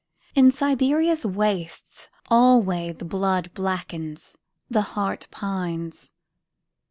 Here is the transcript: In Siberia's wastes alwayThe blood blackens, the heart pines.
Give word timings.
In 0.33 0.49
Siberia's 0.49 1.27
wastes 1.27 2.09
alwayThe 2.31 3.07
blood 3.07 3.53
blackens, 3.53 4.35
the 4.67 4.81
heart 4.97 5.27
pines. 5.29 6.11